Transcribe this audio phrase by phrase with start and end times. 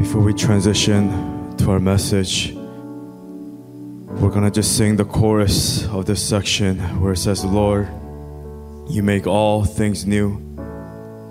[0.00, 6.78] Before we transition to our message, we're gonna just sing the chorus of this section
[7.02, 7.86] where it says, Lord,
[8.88, 10.38] you make all things new.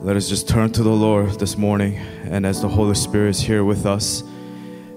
[0.02, 1.96] Let us just turn to the Lord this morning,
[2.26, 4.24] and as the Holy Spirit is here with us,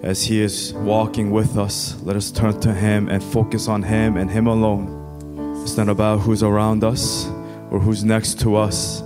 [0.02, 4.18] as He is walking with us, let us turn to Him and focus on Him
[4.18, 5.62] and Him alone.
[5.62, 7.27] It's not about who's around us
[7.70, 9.00] or who's next to us,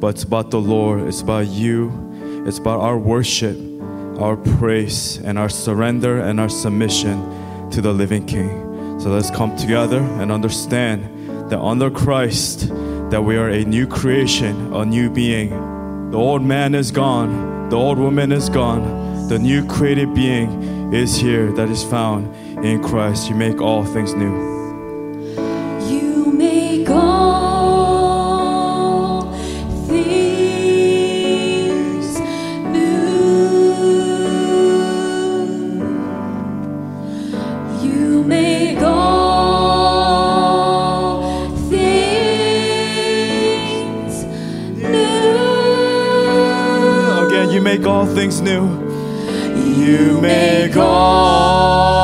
[0.00, 1.06] but it's about the Lord.
[1.06, 1.92] It's about you.
[2.46, 3.56] It's about our worship,
[4.18, 9.00] our praise, and our surrender and our submission to the living King.
[9.00, 12.68] So let's come together and understand that under Christ,
[13.10, 15.50] that we are a new creation, a new being.
[16.10, 19.28] The old man is gone, the old woman is gone.
[19.28, 22.32] The new created being is here that is found
[22.64, 23.28] in Christ.
[23.28, 24.55] You make all things new.
[47.66, 48.64] Make all things new.
[49.74, 51.96] You make all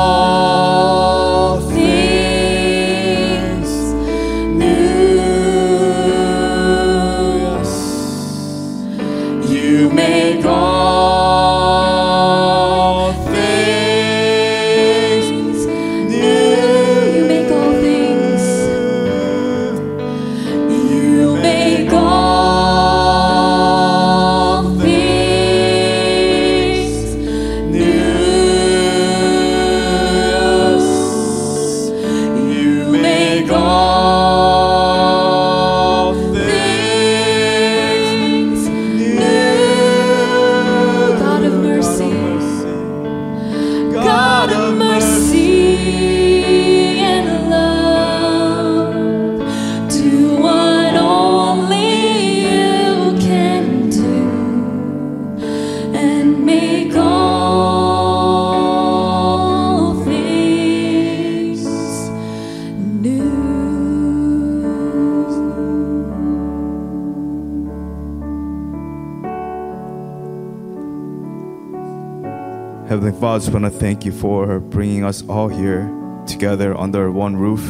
[72.93, 75.91] Heavenly Father, I just want to thank you for bringing us all here
[76.27, 77.63] together under one roof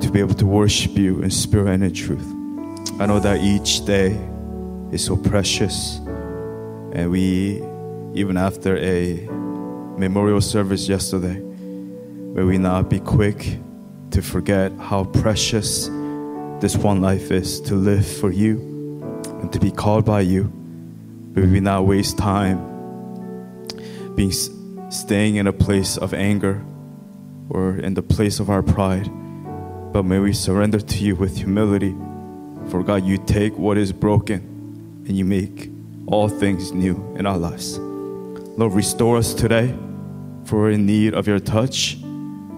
[0.00, 2.24] to be able to worship you in spirit and in truth.
[3.00, 4.16] I know that each day
[4.92, 5.96] is so precious,
[6.92, 7.56] and we,
[8.14, 9.26] even after a
[9.98, 13.58] memorial service yesterday, may we not be quick
[14.12, 15.86] to forget how precious
[16.60, 18.60] this one life is to live for you
[19.40, 20.44] and to be called by you.
[21.34, 22.75] May we not waste time
[24.16, 24.32] being
[24.90, 26.64] staying in a place of anger
[27.50, 29.08] or in the place of our pride.
[29.92, 31.94] But may we surrender to you with humility
[32.68, 35.70] for god you take what is broken and you make
[36.06, 37.78] all things new in our lives.
[37.78, 39.74] Lord restore us today
[40.44, 41.96] for we're in need of your touch.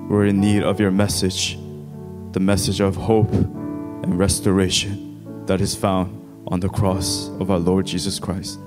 [0.09, 1.59] We're in need of your message
[2.33, 6.15] the message of hope and restoration that is found
[6.47, 8.59] on the cross of our lord jesus christ.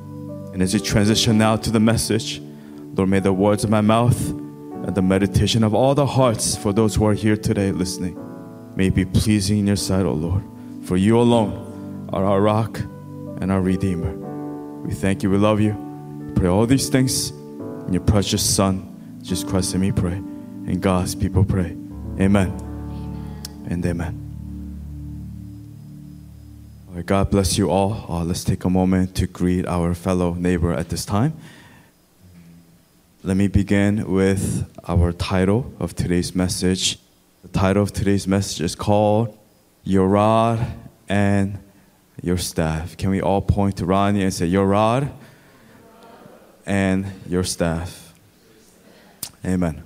[0.53, 2.41] And as we transition now to the message
[2.93, 6.73] Lord, may the words of my mouth and the meditation of all the hearts for
[6.73, 8.17] those who are here today listening
[8.75, 10.43] may be pleasing in your sight, O Lord.
[10.83, 14.11] For you alone are our rock and our redeemer.
[14.81, 15.73] We thank you, we love you.
[15.73, 20.13] We pray all these things in your precious Son, Jesus Christ, and we pray.
[20.13, 21.77] And God's people pray.
[22.19, 22.49] Amen.
[23.69, 24.17] And amen.
[26.89, 28.05] Right, God bless you all.
[28.09, 31.33] Uh, let's take a moment to greet our fellow neighbor at this time.
[33.23, 36.97] Let me begin with our title of today's message.
[37.43, 39.37] The title of today's message is called
[39.83, 40.65] Your Rod
[41.07, 41.59] and
[42.23, 42.97] Your Staff.
[42.97, 45.11] Can we all point to Ronnie and say, Your Rod
[46.65, 48.15] and Your Staff?
[49.45, 49.83] Amen.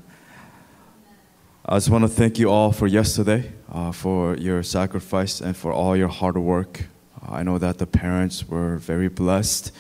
[1.65, 5.74] I just want to thank you all for yesterday, uh, for your sacrifice, and for
[5.74, 6.86] all your hard work.
[7.27, 9.74] I know that the parents were very blessed.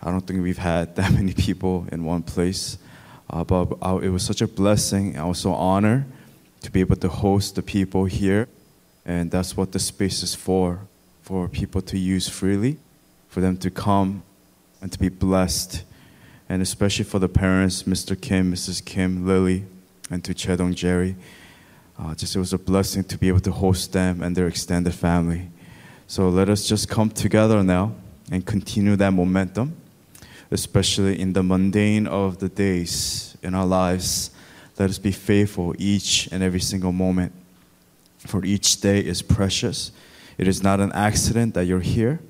[0.00, 2.78] I don't think we've had that many people in one place.
[3.28, 5.14] Uh, but uh, it was such a blessing.
[5.14, 6.04] and also so honored
[6.62, 8.48] to be able to host the people here.
[9.04, 10.80] And that's what the space is for
[11.26, 12.78] for people to use freely,
[13.28, 14.22] for them to come
[14.80, 15.82] and to be blessed.
[16.48, 18.20] And especially for the parents, Mr.
[18.20, 18.84] Kim, Mrs.
[18.84, 19.64] Kim, Lily,
[20.08, 21.16] and to Chedong Jerry.
[21.98, 24.94] Uh, just it was a blessing to be able to host them and their extended
[24.94, 25.48] family.
[26.06, 27.94] So let us just come together now
[28.30, 29.76] and continue that momentum.
[30.50, 34.30] Especially in the mundane of the days in our lives.
[34.78, 37.32] Let us be faithful each and every single moment,
[38.18, 39.92] for each day is precious.
[40.38, 42.20] It is not an accident that you're here,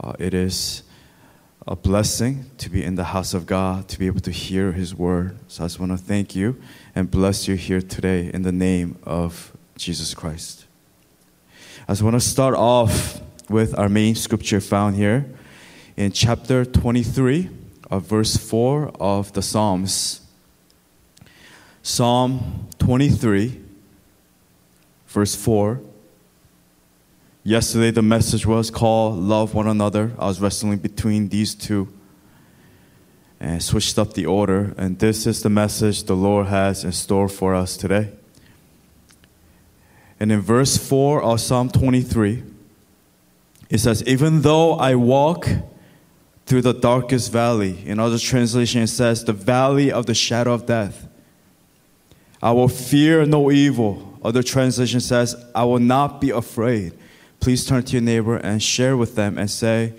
[0.00, 0.82] uh, it is
[1.66, 4.94] a blessing to be in the house of God, to be able to hear His
[4.94, 5.36] word.
[5.48, 6.60] So I just want to thank you
[6.94, 10.64] and bless you here today in the name of Jesus Christ.
[11.88, 15.35] I just want to start off with our main scripture found here
[15.96, 17.48] in chapter 23
[17.90, 20.20] of verse 4 of the Psalms.
[21.82, 23.60] Psalm 23,
[25.06, 25.80] verse 4.
[27.44, 30.12] Yesterday, the message was called Love One Another.
[30.18, 31.88] I was wrestling between these two
[33.38, 34.74] and switched up the order.
[34.76, 38.10] And this is the message the Lord has in store for us today.
[40.18, 42.42] And in verse 4 of Psalm 23,
[43.70, 45.46] it says, Even though I walk
[46.46, 50.66] through the darkest valley, in other translation, it says, the valley of the shadow of
[50.66, 51.08] death,
[52.42, 54.18] I will fear no evil.
[54.22, 56.96] Other translation says, I will not be afraid
[57.46, 59.92] please turn to your neighbor and share with them and say,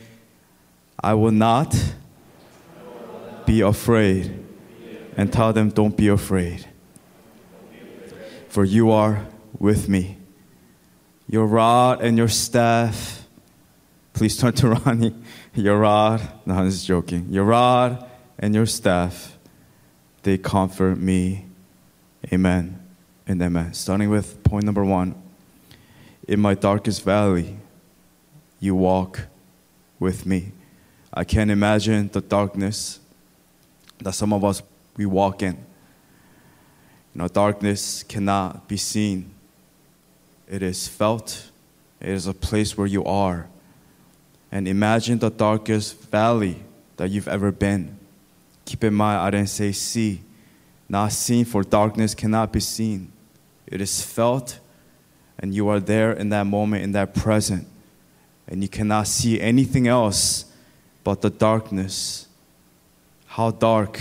[0.99, 1.73] I will not
[3.45, 4.43] be afraid.
[5.15, 6.67] And tell them, don't be afraid.
[8.49, 9.25] For you are
[9.57, 10.17] with me.
[11.29, 13.25] Your rod and your staff.
[14.11, 15.15] Please turn to Ronnie.
[15.57, 17.29] Your rod, no, I'm just joking.
[17.31, 18.07] Your rod
[18.37, 19.35] and your staff,
[20.21, 21.47] they comfort me.
[22.31, 22.79] Amen
[23.25, 23.73] and amen.
[23.73, 25.15] Starting with point number one
[26.27, 27.57] in my darkest valley,
[28.59, 29.21] you walk
[29.97, 30.51] with me.
[31.11, 32.99] I can't imagine the darkness
[33.97, 34.61] that some of us
[34.95, 35.55] we walk in.
[35.55, 39.31] You know, darkness cannot be seen.
[40.47, 41.49] It is felt.
[41.99, 43.47] It is a place where you are.
[44.51, 46.57] And imagine the darkest valley
[46.97, 47.97] that you've ever been.
[48.65, 50.21] Keep in mind, I didn't say see.
[50.89, 53.11] Not seen, for darkness cannot be seen.
[53.65, 54.59] It is felt
[55.39, 57.67] and you are there in that moment, in that present,
[58.47, 60.45] and you cannot see anything else
[61.03, 62.27] but the darkness.
[63.25, 63.99] How dark,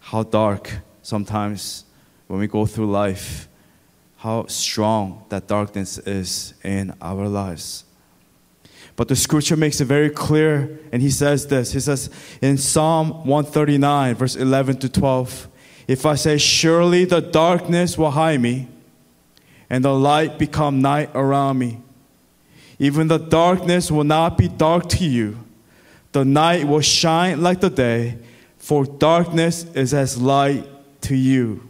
[0.00, 0.70] how dark
[1.02, 1.84] sometimes
[2.28, 3.46] when we go through life,
[4.16, 7.84] how strong that darkness is in our lives.
[8.96, 11.72] But the scripture makes it very clear, and he says this.
[11.72, 12.10] He says
[12.40, 15.48] in Psalm 139, verse 11 to 12,
[15.88, 18.68] If I say, Surely the darkness will hide me,
[19.70, 21.80] and the light become night around me.
[22.78, 25.38] Even the darkness will not be dark to you.
[26.12, 28.18] The night will shine like the day,
[28.58, 30.68] for darkness is as light
[31.02, 31.68] to you.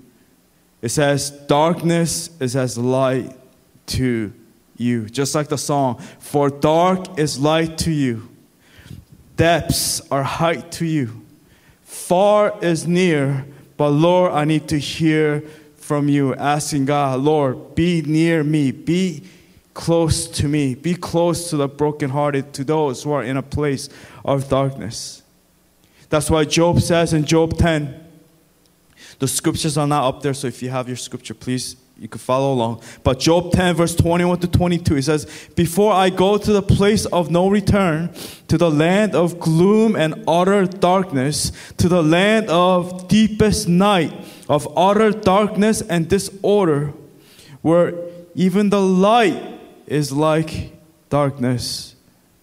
[0.81, 3.37] It says, Darkness is as light
[3.87, 4.33] to
[4.83, 5.09] you.
[5.09, 8.29] Just like the song, For dark is light to you,
[9.37, 11.23] depths are height to you.
[11.83, 13.47] Far is near,
[13.77, 15.43] but Lord, I need to hear
[15.77, 19.25] from you, asking God, Lord, be near me, be
[19.75, 23.89] close to me, be close to the brokenhearted, to those who are in a place
[24.25, 25.23] of darkness.
[26.09, 27.99] That's why Job says in Job 10,
[29.19, 32.19] the scriptures are not up there, so if you have your scripture, please you can
[32.19, 32.83] follow along.
[33.05, 37.07] But Job 10, verse 21 to 22, he says, Before I go to the place
[37.07, 38.13] of no return,
[38.49, 44.13] to the land of gloom and utter darkness, to the land of deepest night,
[44.49, 46.93] of utter darkness and disorder,
[47.61, 47.95] where
[48.35, 50.73] even the light is like
[51.09, 51.95] darkness.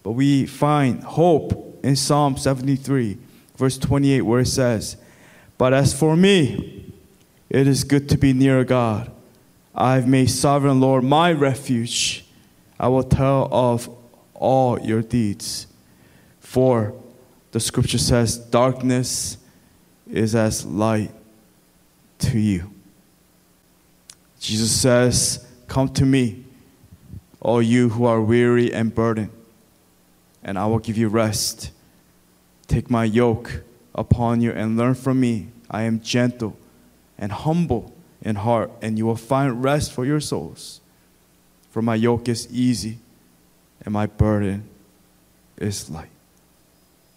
[0.02, 3.18] But we find hope in Psalm 73,
[3.56, 4.96] verse 28, where it says,
[5.60, 6.90] But as for me,
[7.50, 9.12] it is good to be near God
[9.74, 12.24] I've made sovereign Lord my refuge.
[12.78, 13.86] I will tell of
[14.32, 15.66] all your deeds.
[16.40, 16.94] For
[17.52, 19.36] the scripture says, darkness
[20.10, 21.10] is as light
[22.20, 22.72] to you.
[24.40, 26.42] Jesus says, Come to me,
[27.38, 29.30] all you who are weary and burdened,
[30.42, 31.70] and I will give you rest.
[32.66, 33.62] Take my yoke
[33.94, 35.48] upon you and learn from me.
[35.70, 36.56] I am gentle
[37.18, 37.92] and humble
[38.22, 40.80] in heart, and you will find rest for your souls.
[41.70, 42.98] For my yoke is easy
[43.84, 44.68] and my burden
[45.56, 46.10] is light.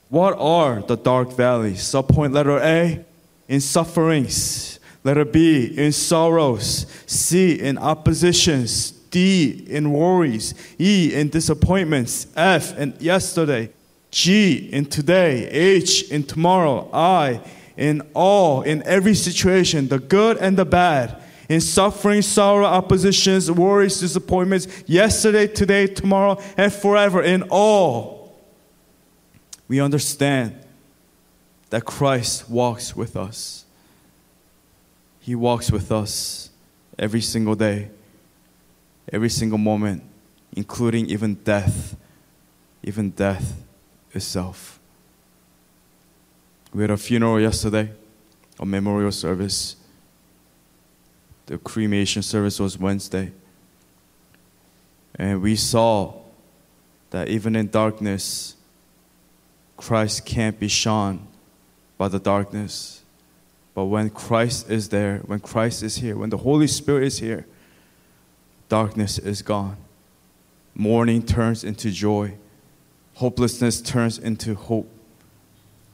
[0.10, 1.82] What are the dark valleys?
[1.82, 3.04] Subpoint letter A
[3.48, 12.28] in sufferings, letter B in sorrows, C in oppositions, D in worries, E in disappointments,
[12.36, 13.72] F in yesterday,
[14.14, 17.42] G in today, H in tomorrow, I
[17.76, 24.00] in all, in every situation, the good and the bad, in suffering, sorrow, oppositions, worries,
[24.00, 28.38] disappointments, yesterday, today, tomorrow, and forever, in all,
[29.68, 30.64] we understand
[31.72, 33.66] that Christ walks with us.
[35.22, 36.52] He walks with us
[37.00, 37.90] every single day,
[39.12, 40.04] every single moment,
[40.56, 41.96] including even death,
[42.84, 43.64] even death
[44.14, 44.80] itself.
[46.74, 47.92] We had a funeral yesterday,
[48.60, 49.76] a memorial service.
[51.46, 53.32] The cremation service was Wednesday.
[55.16, 56.16] And we saw
[57.12, 58.56] that even in darkness,
[59.78, 61.28] Christ can't be shone
[61.98, 63.04] by the darkness.
[63.76, 67.46] But when Christ is there, when Christ is here, when the Holy Spirit is here,
[68.70, 69.78] darkness is gone.
[70.74, 72.34] Mourning turns into joy.
[73.16, 74.90] Hopelessness turns into hope.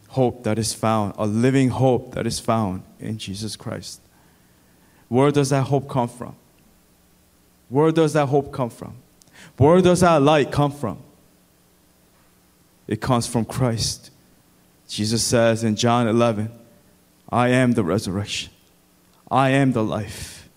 [0.09, 4.01] Hope that is found, a living hope that is found in Jesus Christ.
[5.07, 6.35] Where does that hope come from?
[7.69, 8.95] Where does that hope come from?
[9.57, 10.99] Where does that light come from?
[12.88, 14.09] It comes from Christ.
[14.88, 16.51] Jesus says in John 11,
[17.29, 18.51] I am the resurrection.
[19.29, 20.49] I am the life.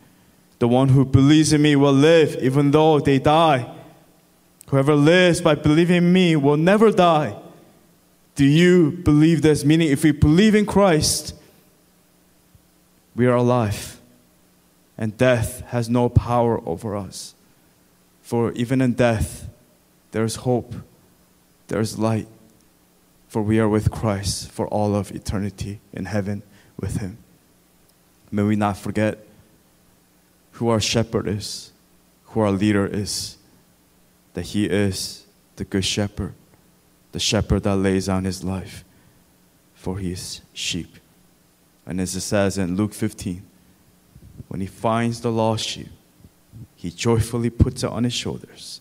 [0.58, 3.70] The one who believes in me will live even though they die.
[4.72, 7.36] Whoever lives by believing in me will never die.
[8.36, 9.66] Do you believe this?
[9.66, 11.34] Meaning, if we believe in Christ,
[13.14, 14.00] we are alive,
[14.96, 17.34] and death has no power over us.
[18.22, 19.46] For even in death,
[20.12, 20.74] there is hope,
[21.68, 22.28] there is light,
[23.28, 26.42] for we are with Christ for all of eternity in heaven
[26.80, 27.18] with Him.
[28.30, 29.18] May we not forget
[30.52, 31.72] who our shepherd is,
[32.28, 33.36] who our leader is,
[34.34, 36.34] that He is the good shepherd,
[37.12, 38.84] the shepherd that lays down His life
[39.74, 40.96] for His sheep.
[41.86, 43.42] And as it says in Luke 15,
[44.48, 45.88] when He finds the lost sheep,
[46.76, 48.80] He joyfully puts it on His shoulders.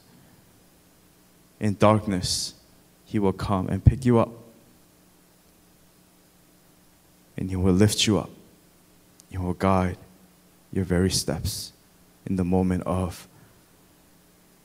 [1.59, 2.53] In darkness,
[3.05, 4.31] He will come and pick you up
[7.37, 8.29] and He will lift you up.
[9.29, 9.97] He will guide
[10.71, 11.73] your very steps
[12.25, 13.27] in the moment of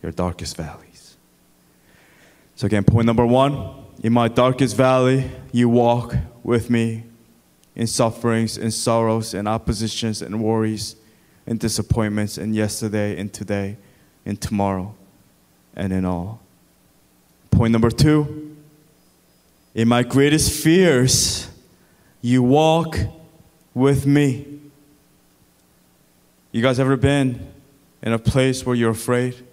[0.02, 1.16] your darkest valleys.
[2.54, 7.04] So, again, point number one in my darkest valley, you walk with me
[7.74, 10.96] in sufferings, in sorrows, in oppositions, and worries,
[11.46, 13.76] in disappointments, in yesterday, in today,
[14.24, 14.94] in tomorrow,
[15.74, 16.40] and in all.
[17.50, 18.56] Point number two
[19.74, 21.48] in my greatest fears,
[22.22, 22.98] you walk
[23.74, 24.58] with me.
[26.50, 27.46] You guys ever been
[28.02, 29.45] in a place where you're afraid?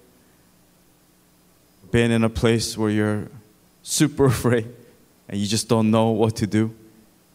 [1.93, 3.27] Been in a place where you're
[3.83, 4.67] super afraid
[5.29, 6.73] and you just don't know what to do?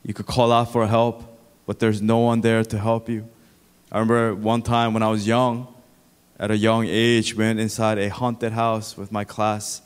[0.05, 1.23] You could call out for help,
[1.65, 3.29] but there's no one there to help you.
[3.93, 5.73] I remember one time when I was young,
[6.41, 9.81] at a young age, went inside a haunted house with my class.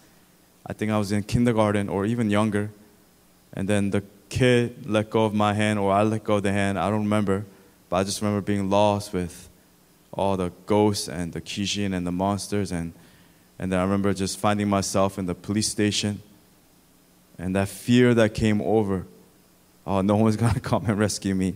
[0.67, 2.71] I think I was in kindergarten or even younger.
[3.53, 6.53] And then the kid let go of my hand or I let go of the
[6.53, 6.79] hand.
[6.79, 7.45] I don't remember.
[7.91, 9.51] But I just remember being lost with
[10.15, 12.73] all the ghosts and the kishin and the monsters.
[12.73, 12.95] And,
[13.63, 16.21] and then I remember just finding myself in the police station.
[17.39, 19.07] And that fear that came over
[19.87, 21.55] oh, no one's going to come and rescue me.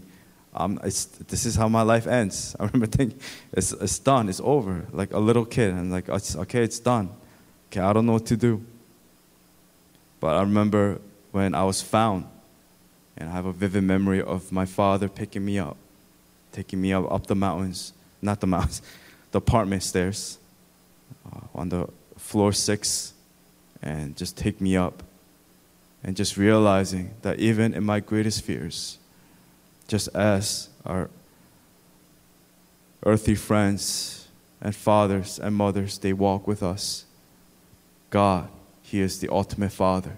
[0.55, 2.55] Um, this is how my life ends.
[2.61, 3.19] I remember thinking,
[3.53, 4.85] it's, it's done, it's over.
[4.93, 5.73] Like a little kid.
[5.75, 7.11] And like, it's, okay, it's done.
[7.73, 8.65] Okay, I don't know what to do.
[10.21, 11.01] But I remember
[11.33, 12.27] when I was found,
[13.17, 15.77] and I have a vivid memory of my father picking me up,
[16.53, 18.81] taking me up, up the mountains, not the mountains,
[19.33, 20.39] the apartment stairs
[21.27, 21.89] uh, on the
[22.27, 23.15] floor six,
[23.83, 25.05] and just take me up
[26.03, 28.99] and just realizing that even in my greatest fears,
[29.87, 31.09] just as our
[33.05, 34.27] earthly friends
[34.61, 37.05] and fathers and mothers, they walk with us,
[38.11, 38.49] God,
[38.83, 40.17] He is the ultimate Father,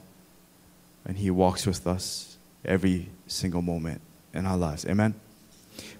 [1.04, 4.00] and He walks with us every single moment
[4.32, 4.86] in our lives.
[4.86, 5.14] Amen.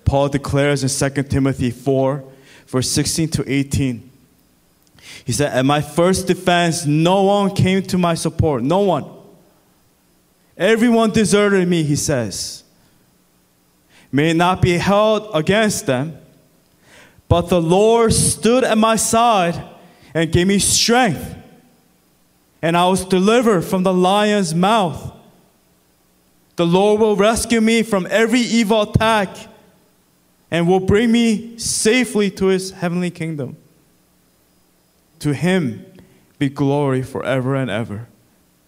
[0.07, 2.25] Paul declares in 2 Timothy 4,
[2.67, 4.08] verse 16 to 18.
[5.25, 8.63] He said, At my first defense, no one came to my support.
[8.63, 9.05] No one.
[10.57, 12.65] Everyone deserted me, he says.
[14.11, 16.19] May it not be held against them,
[17.29, 19.63] but the Lord stood at my side
[20.15, 21.37] and gave me strength,
[22.63, 25.13] and I was delivered from the lion's mouth.
[26.57, 29.37] The Lord will rescue me from every evil attack
[30.51, 33.57] and will bring me safely to his heavenly kingdom.
[35.21, 35.85] To him
[36.39, 38.09] be glory forever and ever.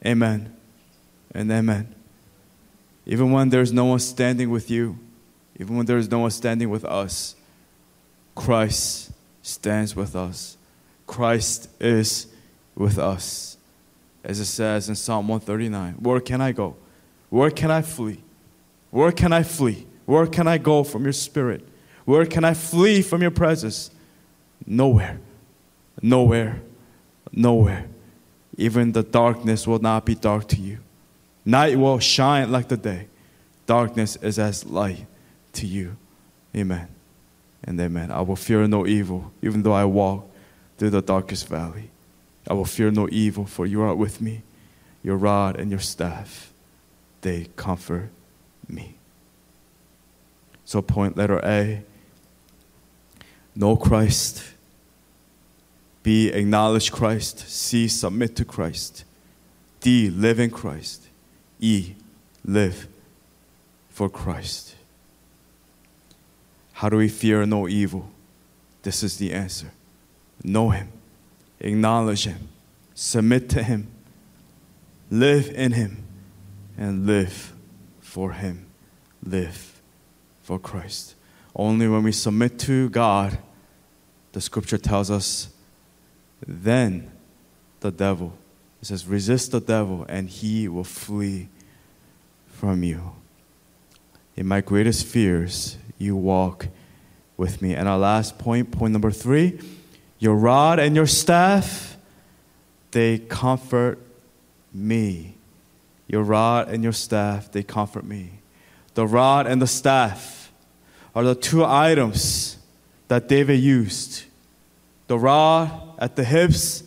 [0.05, 0.55] Amen
[1.35, 1.95] and amen.
[3.07, 4.99] Even when there's no one standing with you,
[5.59, 7.35] even when there's no one standing with us,
[8.35, 10.57] Christ stands with us.
[11.07, 12.27] Christ is
[12.75, 13.57] with us.
[14.23, 16.77] As it says in Psalm 139 Where can I go?
[17.31, 18.21] Where can I flee?
[18.91, 19.87] Where can I flee?
[20.07, 21.67] Where can I go from your spirit?
[22.05, 23.91] Where can I flee from your presence?
[24.67, 25.21] Nowhere.
[26.03, 26.61] Nowhere.
[27.33, 27.87] Nowhere.
[28.57, 30.79] Even the darkness will not be dark to you.
[31.45, 33.09] Night will shine like the day.
[33.67, 35.07] Darkness is as light
[35.55, 35.97] to you.
[36.55, 36.89] Amen.
[37.65, 38.11] And amen.
[38.11, 40.29] I will fear no evil, even though I walk
[40.79, 41.91] through the darkest valley.
[42.49, 44.43] I will fear no evil, for you are with me.
[45.03, 46.53] Your rod and your staff,
[47.21, 48.11] they comfort
[48.69, 48.95] me.
[50.65, 51.83] So, point letter A
[53.55, 54.45] know Christ.
[56.03, 57.49] B, acknowledge Christ.
[57.49, 59.05] C, submit to Christ.
[59.81, 61.09] D, live in Christ.
[61.59, 61.95] E,
[62.45, 62.87] live
[63.91, 64.75] for Christ.
[66.73, 68.11] How do we fear no evil?
[68.83, 69.73] This is the answer.
[70.43, 70.89] Know Him,
[71.61, 72.49] acknowledge Him,
[72.95, 73.89] submit to Him,
[75.11, 76.03] live in Him,
[76.79, 77.53] and live
[78.01, 78.67] for Him.
[79.23, 79.81] Live
[80.43, 81.15] for Christ.
[81.55, 83.37] Only when we submit to God,
[84.33, 85.49] the scripture tells us,
[86.47, 87.11] then
[87.81, 88.33] the devil,
[88.81, 91.49] it says, resist the devil and he will flee
[92.47, 93.13] from you.
[94.37, 96.69] In my greatest fears, you walk
[97.37, 97.75] with me.
[97.75, 99.61] And our last point, point number three,
[100.19, 101.97] your rod and your staff,
[102.91, 103.99] they comfort
[104.73, 105.37] me.
[106.07, 108.41] Your rod and your staff, they comfort me.
[108.95, 110.53] The rod and the staff
[111.15, 112.59] are the two items
[113.09, 114.25] that David used
[115.11, 116.85] the rod at the hips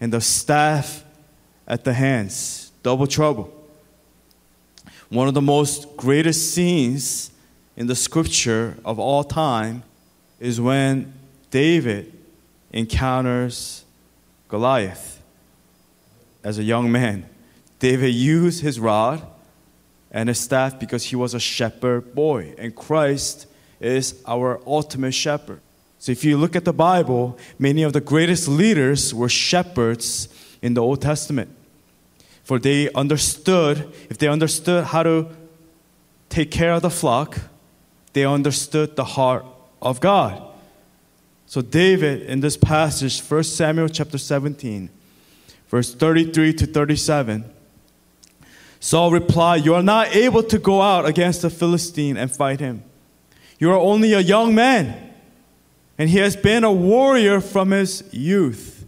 [0.00, 1.04] and the staff
[1.66, 2.70] at the hands.
[2.84, 3.52] Double trouble.
[5.08, 7.32] One of the most greatest scenes
[7.76, 9.82] in the scripture of all time
[10.38, 11.14] is when
[11.50, 12.12] David
[12.72, 13.84] encounters
[14.46, 15.20] Goliath
[16.44, 17.28] as a young man.
[17.80, 19.20] David used his rod
[20.12, 23.48] and his staff because he was a shepherd boy, and Christ
[23.80, 25.60] is our ultimate shepherd.
[26.04, 30.28] So if you look at the Bible, many of the greatest leaders were shepherds
[30.60, 31.48] in the Old Testament.
[32.42, 35.28] For they understood, if they understood how to
[36.28, 37.38] take care of the flock,
[38.12, 39.46] they understood the heart
[39.80, 40.42] of God.
[41.46, 44.90] So David in this passage, 1 Samuel chapter 17,
[45.68, 47.50] verse 33 to 37,
[48.78, 52.82] Saul replied, You are not able to go out against the Philistine and fight him.
[53.58, 55.03] You are only a young man,
[55.98, 58.86] and he has been a warrior from his youth.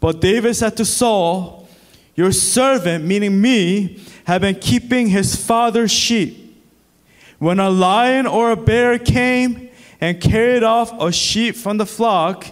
[0.00, 1.68] But David said to Saul,
[2.14, 6.38] Your servant, meaning me, have been keeping his father's sheep.
[7.38, 9.70] When a lion or a bear came
[10.00, 12.46] and carried off a sheep from the flock,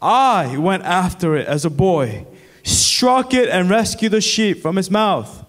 [0.00, 2.26] I went after it as a boy,
[2.62, 5.44] struck it, and rescued the sheep from his mouth.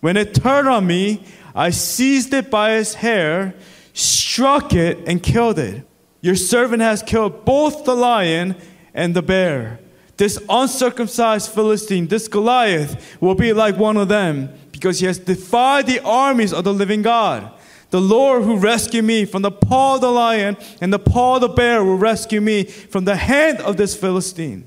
[0.00, 3.54] When it turned on me, I seized it by its hair,
[3.92, 5.84] struck it, and killed it.
[6.26, 8.56] Your servant has killed both the lion
[8.92, 9.78] and the bear.
[10.16, 15.86] This uncircumcised Philistine, this Goliath, will be like one of them because he has defied
[15.86, 17.52] the armies of the living God.
[17.90, 21.42] The Lord who rescued me from the paw of the lion and the paw of
[21.42, 24.66] the bear will rescue me from the hand of this Philistine.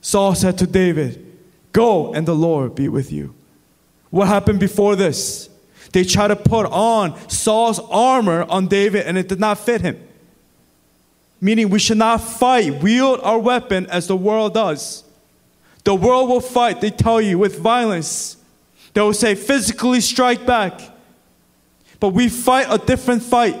[0.00, 1.36] Saul said to David,
[1.72, 3.34] Go and the Lord be with you.
[4.10, 5.50] What happened before this?
[5.90, 10.00] They tried to put on Saul's armor on David and it did not fit him.
[11.42, 15.04] Meaning, we should not fight, wield our weapon as the world does.
[15.84, 18.38] The world will fight, they tell you, with violence.
[18.94, 20.80] They will say, physically strike back.
[22.00, 23.60] But we fight a different fight,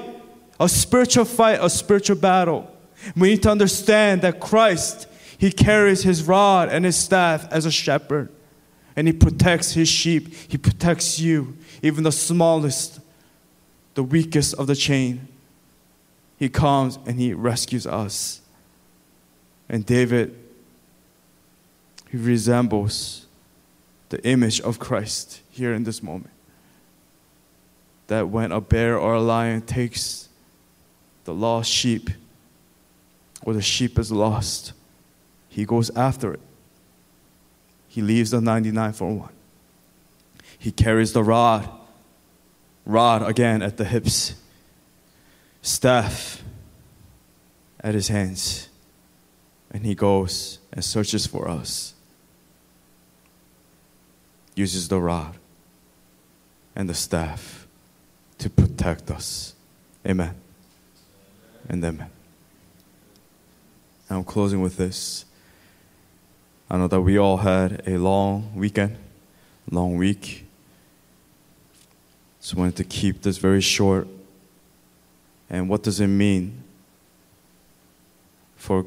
[0.58, 2.74] a spiritual fight, a spiritual battle.
[3.14, 7.70] We need to understand that Christ, He carries His rod and His staff as a
[7.70, 8.30] shepherd
[8.96, 10.34] and he protects his sheep.
[10.48, 13.00] He protects you, even the smallest,
[13.94, 15.28] the weakest of the chain.
[16.42, 18.40] He comes and he rescues us.
[19.68, 20.36] And David,
[22.10, 23.26] he resembles
[24.08, 26.32] the image of Christ here in this moment.
[28.08, 30.28] That when a bear or a lion takes
[31.22, 32.10] the lost sheep,
[33.44, 34.72] or the sheep is lost,
[35.48, 36.40] he goes after it
[37.92, 39.32] he leaves the 99 for one.
[40.58, 41.68] He carries the rod,
[42.86, 44.34] rod again at the hips,
[45.62, 46.42] staff
[47.80, 48.68] at his hands,
[49.70, 51.94] and he goes and searches for us.
[54.54, 55.36] Uses the rod
[56.76, 57.66] and the staff
[58.38, 59.54] to protect us.
[60.06, 60.34] Amen.
[61.68, 62.10] And amen.
[64.10, 65.24] I'm closing with this.
[66.68, 68.96] I know that we all had a long weekend,
[69.70, 70.46] long week.
[72.40, 74.06] So I wanted to keep this very short.
[75.52, 76.64] And what does it mean
[78.56, 78.86] for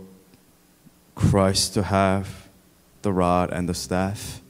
[1.14, 2.48] Christ to have
[3.04, 4.42] the rod and the staff?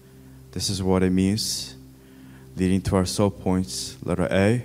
[0.53, 1.75] This is what it means,
[2.55, 3.97] leading to our soul points.
[4.01, 4.63] Letter A,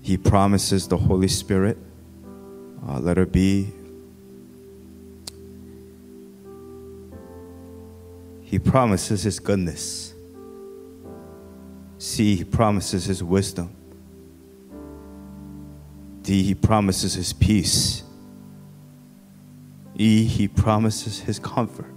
[0.00, 1.76] He promises the Holy Spirit.
[2.88, 3.70] Uh, letter B,
[8.44, 10.14] He promises His goodness.
[11.98, 13.74] C, He promises His wisdom.
[16.28, 18.02] D, He promises His peace.
[19.96, 21.90] E, He promises His comfort.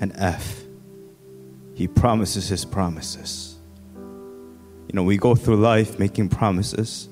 [0.00, 0.64] And F,
[1.74, 3.60] He promises His promises.
[3.94, 7.08] You know, we go through life making promises,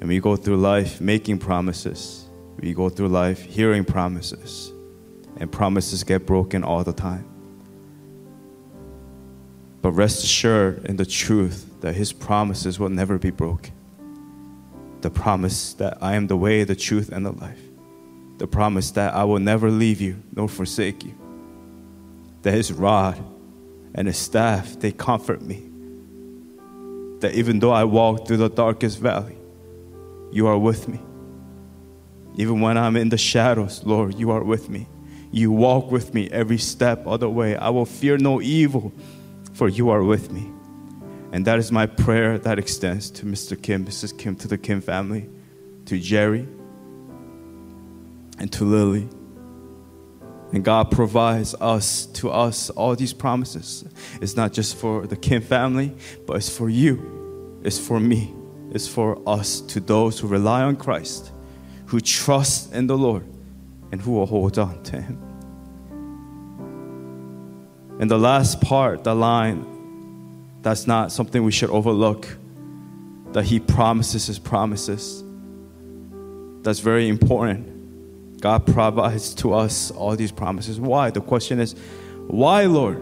[0.00, 2.28] and we go through life making promises.
[2.58, 4.72] We go through life hearing promises
[5.36, 7.33] and promises get broken all the time.
[9.84, 13.74] But rest assured in the truth that His promises will never be broken.
[15.02, 17.60] The promise that I am the way, the truth, and the life.
[18.38, 21.12] The promise that I will never leave you nor forsake you.
[22.40, 23.22] That His rod
[23.94, 25.68] and His staff, they comfort me.
[27.20, 29.36] That even though I walk through the darkest valley,
[30.32, 30.98] you are with me.
[32.36, 34.88] Even when I'm in the shadows, Lord, you are with me.
[35.30, 37.54] You walk with me every step of the way.
[37.54, 38.94] I will fear no evil,
[39.54, 40.50] for you are with me.
[41.32, 43.60] And that is my prayer that extends to Mr.
[43.60, 44.16] Kim, Mrs.
[44.16, 45.28] Kim, to the Kim family,
[45.86, 46.46] to Jerry,
[48.38, 49.08] and to Lily.
[50.52, 53.84] And God provides us, to us, all these promises.
[54.20, 58.32] It's not just for the Kim family, but it's for you, it's for me,
[58.70, 61.32] it's for us, to those who rely on Christ,
[61.86, 63.26] who trust in the Lord,
[63.90, 65.33] and who will hold on to Him.
[68.04, 69.64] And the last part, the line,
[70.60, 72.28] that's not something we should overlook.
[73.32, 75.24] That He promises His promises.
[76.60, 78.42] That's very important.
[78.42, 80.78] God provides to us all these promises.
[80.78, 81.08] Why?
[81.12, 81.74] The question is,
[82.26, 82.98] why, Lord?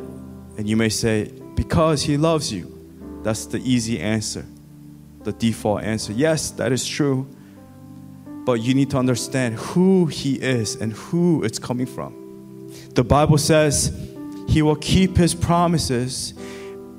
[0.56, 2.72] And you may say, because He loves you.
[3.24, 4.46] That's the easy answer,
[5.24, 6.12] the default answer.
[6.12, 7.26] Yes, that is true.
[8.44, 12.70] But you need to understand who He is and who it's coming from.
[12.94, 14.11] The Bible says,
[14.52, 16.34] he will keep his promises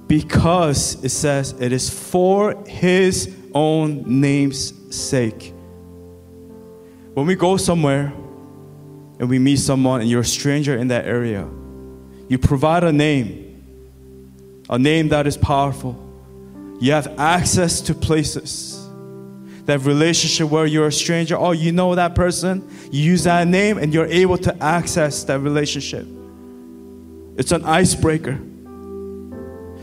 [0.08, 5.54] because it says it is for his own name's sake.
[7.14, 8.12] When we go somewhere
[9.20, 11.48] and we meet someone and you're a stranger in that area,
[12.28, 15.96] you provide a name, a name that is powerful.
[16.80, 18.84] You have access to places.
[19.66, 23.78] That relationship where you're a stranger, oh, you know that person, you use that name
[23.78, 26.08] and you're able to access that relationship.
[27.38, 28.40] It's an icebreaker.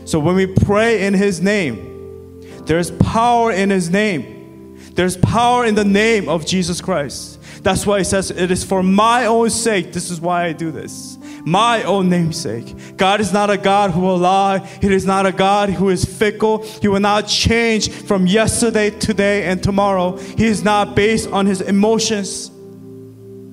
[0.05, 4.77] So when we pray in His name, there's power in His name.
[4.93, 7.39] There's power in the name of Jesus Christ.
[7.63, 9.93] That's why He says, It is for my own sake.
[9.93, 11.17] This is why I do this.
[11.43, 12.97] My own namesake.
[12.97, 14.59] God is not a God who will lie.
[14.59, 16.63] He is not a God who is fickle.
[16.81, 20.17] He will not change from yesterday, today, and tomorrow.
[20.17, 22.49] He is not based on His emotions.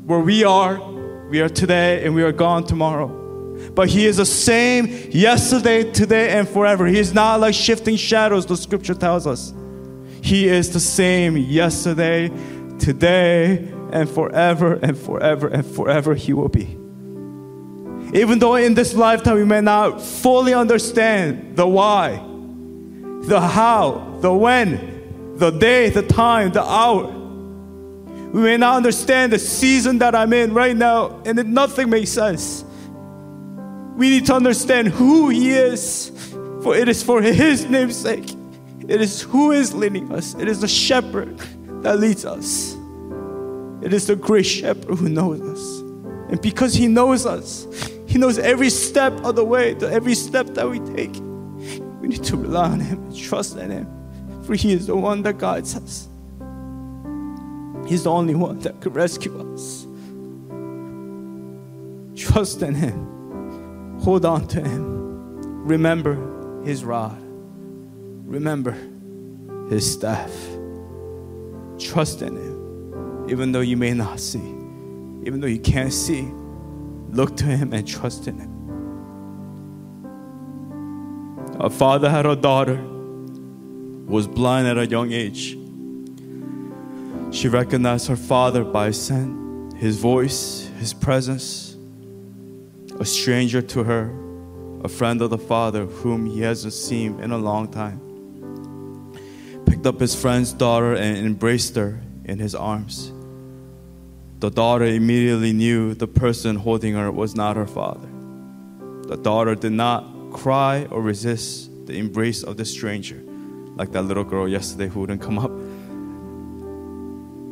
[0.07, 0.81] Where we are,
[1.29, 3.28] we are today and we are gone tomorrow
[3.75, 6.87] but He is the same yesterday, today, and forever.
[6.87, 9.53] He is not like shifting shadows, the scripture tells us.
[10.23, 12.31] He is the same yesterday,
[12.79, 16.77] today, and forever, and forever, and forever He will be.
[18.15, 22.17] Even though in this lifetime we may not fully understand the why,
[23.29, 27.15] the how, the when, the day, the time, the hour.
[28.33, 32.65] We may not understand the season that I'm in right now, and nothing makes sense.
[33.99, 36.13] We need to understand who He is,
[36.63, 38.33] for it is for His name's sake.
[38.87, 40.37] It is who is leading us.
[40.37, 41.37] It is the shepherd
[41.83, 42.77] that leads us.
[43.83, 45.81] It is the great shepherd who knows us.
[46.31, 47.67] And because He knows us,
[48.07, 51.17] He knows every step of the way, every step that we take.
[52.01, 55.23] We need to rely on Him and trust in Him, for He is the one
[55.25, 56.07] that guides us.
[57.89, 59.89] He's the only one that could rescue us.
[62.15, 63.18] Trust in Him.
[64.01, 65.65] Hold on to Him.
[65.67, 67.21] Remember His rod.
[67.21, 68.77] Remember
[69.69, 70.33] His staff.
[71.79, 73.29] Trust in Him.
[73.31, 74.39] Even though you may not see,
[75.25, 76.23] even though you can't see,
[77.11, 78.55] look to Him and trust in Him.
[81.61, 82.83] A father had a daughter
[84.07, 85.59] was blind at a young age.
[87.31, 91.68] She recognized her father by his scent, his voice, his presence
[93.01, 94.13] a stranger to her,
[94.83, 98.01] a friend of the father whom he hasn't seen in a long time,
[99.67, 103.13] picked up his friend's daughter and embraced her in his arms.
[104.41, 108.09] The daughter immediately knew the person holding her was not her father.
[109.09, 113.21] The daughter did not cry or resist the embrace of the stranger,
[113.77, 115.53] like that little girl yesterday who wouldn't come up.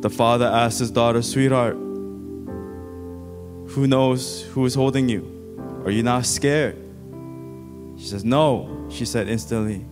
[0.01, 1.75] The father asked his daughter, Sweetheart,
[3.73, 5.36] who knows who is holding you?
[5.87, 6.75] Are you not scared?
[7.97, 9.85] She says, No, she said instantly.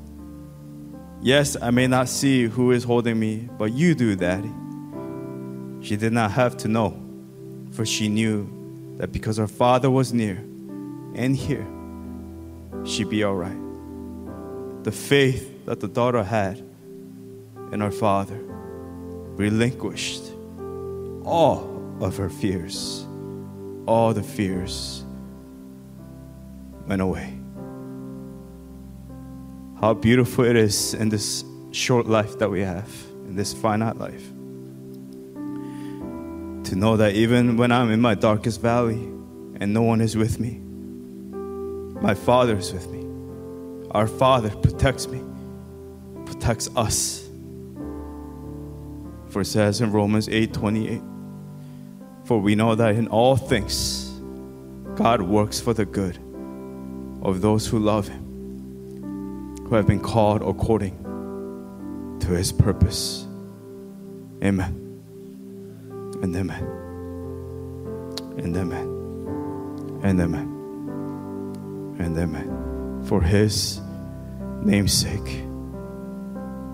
[1.22, 4.52] Yes, I may not see who is holding me, but you do, Daddy.
[5.80, 7.02] She did not have to know,
[7.72, 10.36] for she knew that because her father was near
[11.16, 11.66] and here,
[12.84, 14.84] she'd be all right.
[14.84, 16.62] The faith that the daughter had
[17.72, 18.42] in her father
[19.38, 20.26] relinquished
[21.24, 23.06] all of her fears.
[23.88, 25.05] All the fears
[26.88, 27.38] went away.
[29.80, 32.90] How beautiful it is in this short life that we have,
[33.28, 34.26] in this finite life.
[36.70, 39.12] To know that even when I'm in my darkest valley
[39.60, 40.62] and no one is with me,
[42.02, 43.06] my Father is with me.
[43.92, 45.22] Our Father protects me,
[46.26, 47.28] protects us.
[49.30, 51.02] For it says in Romans 8 28,
[52.24, 54.12] For we know that in all things
[54.96, 56.18] God works for the good
[57.26, 58.26] of those who love Him
[59.68, 60.96] who have been called according
[62.20, 63.26] to his purpose.
[64.44, 65.02] Amen.
[66.22, 66.64] And amen.
[68.38, 70.02] And amen.
[70.04, 71.96] And amen.
[72.00, 73.04] And amen.
[73.06, 73.82] For his
[74.62, 75.44] name's sake.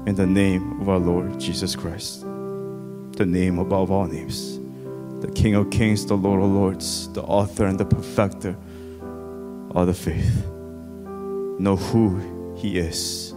[0.06, 2.22] In the name of our Lord Jesus Christ.
[2.22, 4.60] The name above all names.
[5.22, 8.56] The King of Kings, the Lord of Lords, the author and the perfecter
[9.76, 10.46] of the faith.
[11.60, 13.34] Know who he is.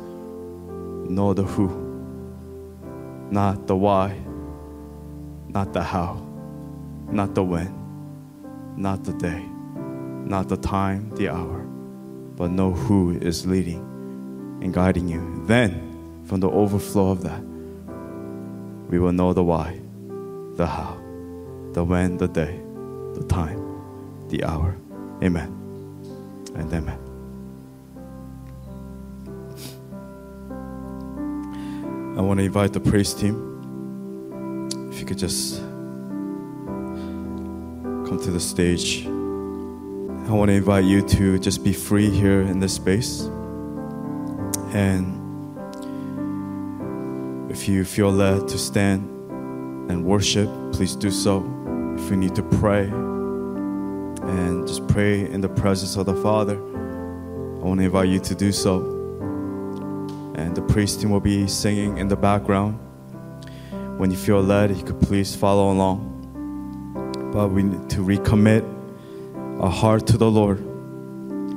[1.08, 1.68] Know the who,
[3.30, 4.18] not the why,
[5.48, 6.26] not the how,
[7.10, 7.72] not the when,
[8.76, 9.44] not the day,
[10.24, 11.60] not the time, the hour,
[12.36, 13.80] but know who is leading
[14.62, 15.44] and guiding you.
[15.46, 17.42] Then, from the overflow of that,
[18.88, 19.78] we will know the why,
[20.56, 20.96] the how,
[21.72, 22.60] the when, the day,
[23.14, 23.60] the time,
[24.28, 24.76] the hour.
[25.22, 25.63] Amen.
[26.56, 26.98] Amen.
[32.16, 33.50] I want to invite the praise team.
[34.92, 35.60] If you could just
[38.06, 39.06] come to the stage.
[39.06, 43.22] I want to invite you to just be free here in this space.
[44.72, 45.20] And
[47.50, 49.08] if you feel led to stand
[49.90, 51.44] and worship, please do so.
[51.98, 52.90] If you need to pray
[54.74, 58.50] just pray in the presence of the Father, I want to invite you to do
[58.50, 58.80] so
[60.34, 62.80] and the praise team will be singing in the background.
[64.00, 66.10] When you feel led, you could please follow along.
[67.32, 68.64] But we need to recommit
[69.60, 70.58] our heart to the Lord.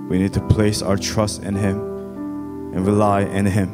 [0.07, 1.79] We need to place our trust in Him
[2.75, 3.69] and rely in Him.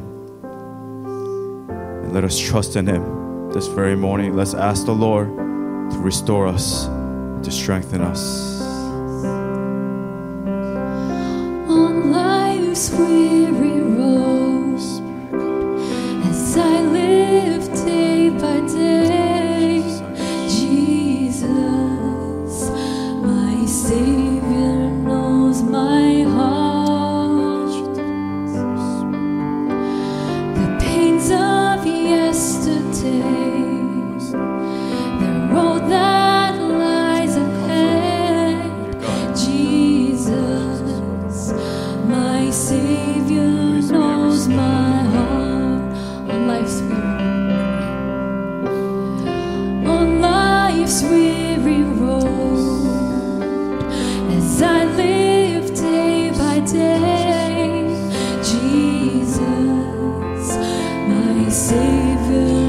[2.04, 4.38] And let us trust in Him this very morning.
[4.38, 8.53] Let's ask the Lord to restore us, to strengthen us.
[62.14, 62.63] Savior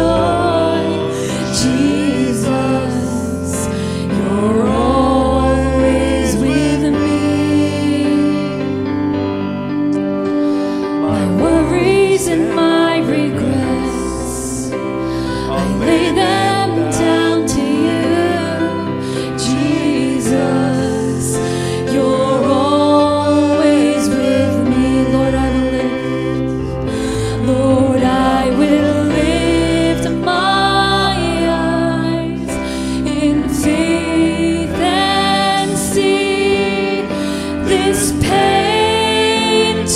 [0.00, 0.39] life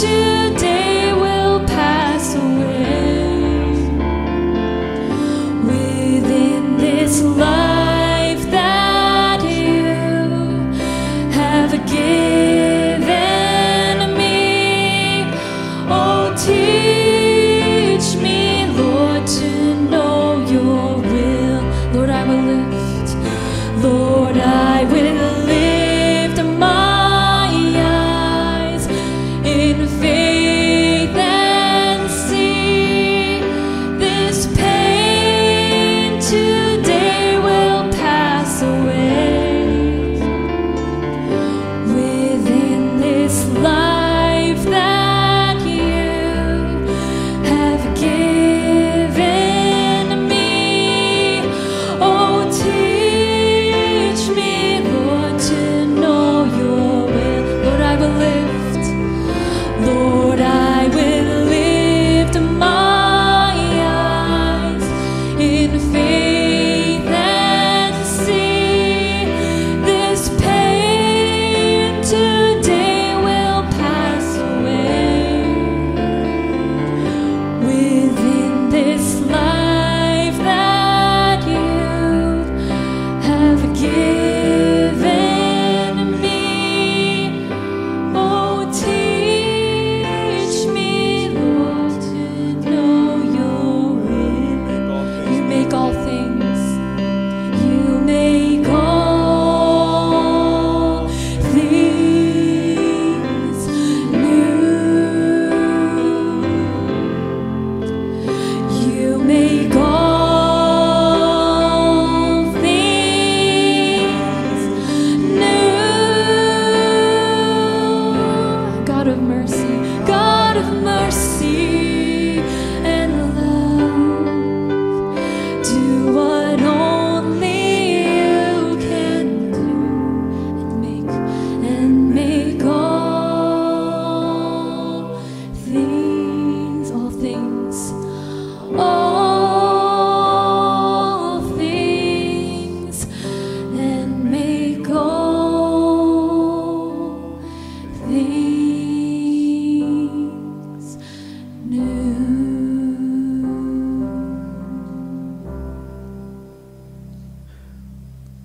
[0.02, 0.34] pain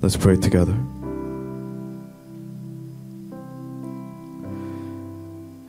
[0.10, 0.74] Let's pray together.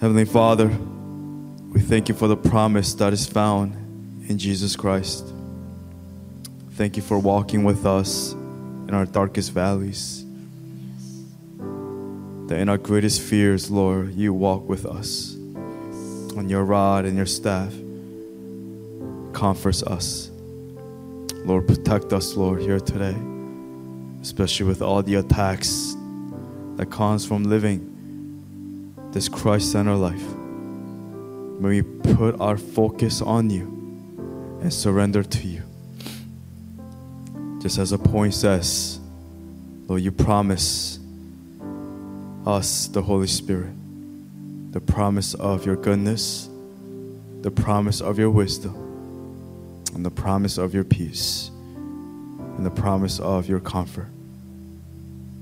[0.01, 0.69] Heavenly Father,
[1.75, 3.75] we thank you for the promise that is found
[4.31, 5.27] in Jesus Christ.
[6.71, 10.25] Thank you for walking with us in our darkest valleys.
[11.59, 15.35] That in our greatest fears, Lord, you walk with us.
[15.35, 17.75] On your rod and your staff
[19.35, 20.31] comforts us.
[21.45, 23.17] Lord, protect us, Lord, here today
[24.21, 25.97] especially with all the attacks
[26.77, 30.23] that comes from living this Christ-centered life.
[31.61, 33.65] May we put our focus on you
[34.63, 35.63] and surrender to you.
[37.61, 38.99] Just as the point says,
[39.87, 40.99] Lord, you promise
[42.47, 43.73] us the Holy Spirit,
[44.73, 46.49] the promise of your goodness,
[47.43, 48.75] the promise of your wisdom,
[49.95, 51.51] and the promise of your peace
[52.61, 54.09] and the promise of your comfort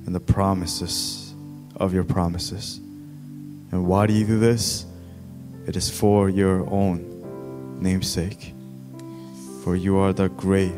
[0.07, 1.35] and the promises
[1.75, 2.77] of your promises.
[3.73, 4.87] And why do you do this?
[5.67, 8.55] It is for your own namesake.
[9.65, 10.71] For you are the great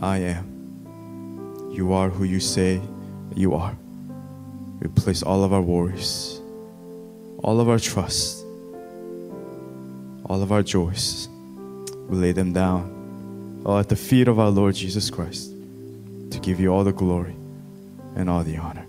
[0.00, 1.68] I am.
[1.74, 2.80] You are who you say
[3.34, 3.76] you are.
[4.80, 6.40] We place all of our worries,
[7.42, 8.42] all of our trust,
[10.24, 11.28] all of our joys.
[12.08, 15.52] We lay them down at the feet of our Lord Jesus Christ
[16.30, 17.36] to give you all the glory
[18.14, 18.86] and all the honor.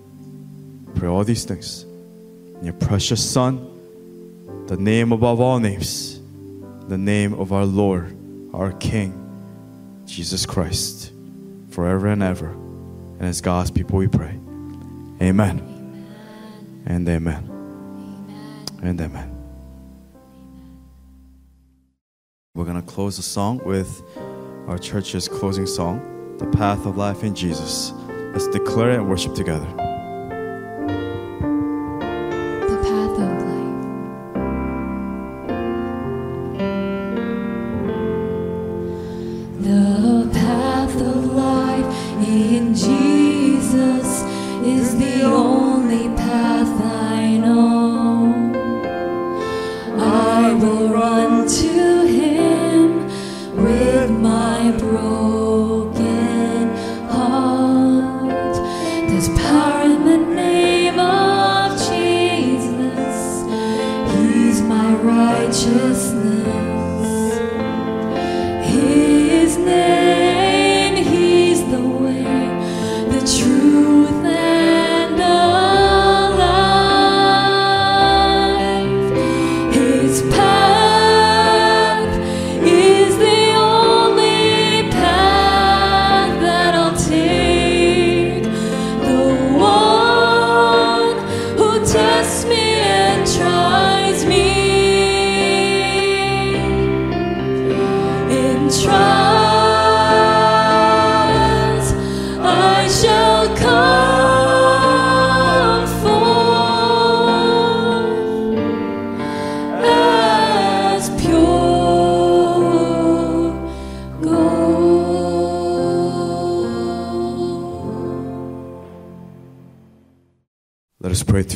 [0.95, 6.19] Pray all these things in your precious Son, the name above all names,
[6.88, 8.17] the name of our Lord,
[8.53, 9.13] our King,
[10.05, 11.11] Jesus Christ,
[11.69, 12.49] forever and ever.
[12.49, 14.39] And as God's people we pray.
[15.21, 15.61] Amen.
[16.85, 17.43] And amen.
[18.81, 19.33] And amen.
[22.55, 24.01] We're going to close the song with
[24.67, 26.01] our church's closing song,
[26.38, 27.93] The Path of Life in Jesus.
[28.33, 29.86] Let's declare and worship together.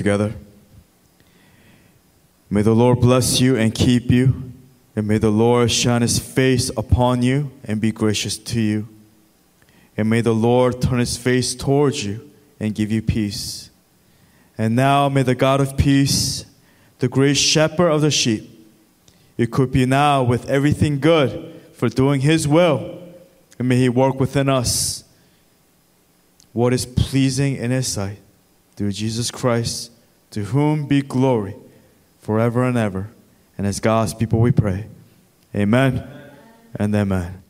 [0.02, 0.34] Together.
[2.50, 4.52] May the Lord bless you and keep you,
[4.96, 8.88] and may the Lord shine his face upon you and be gracious to you.
[9.96, 13.70] And may the Lord turn his face towards you and give you peace.
[14.58, 16.46] And now may the God of peace,
[16.98, 18.50] the great shepherd of the sheep,
[19.38, 23.00] equip you now with everything good for doing his will.
[23.60, 25.04] And may he work within us
[26.54, 28.18] what is pleasing in his sight
[28.76, 29.92] through Jesus Christ,
[30.32, 31.56] to whom be glory
[32.20, 33.10] forever and ever.
[33.58, 34.88] And as God's people we pray.
[35.56, 36.08] Amen
[36.76, 37.41] and amen.